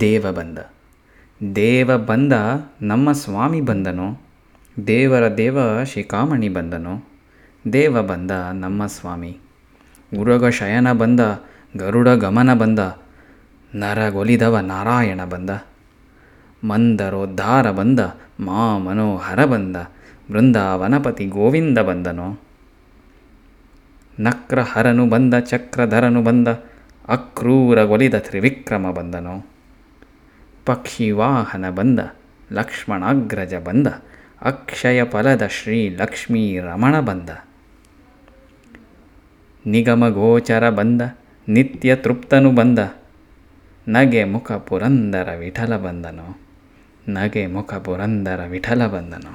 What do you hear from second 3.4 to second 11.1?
ಬಂದನು. ದೇವರ ದೇವ ಶಿಖಾಮಣಿ ಬಂದನು. ದೇವ ಬಂದ, ನಮ್ಮ ಸ್ವಾಮಿ. ಗುರುಗ ಶಯನ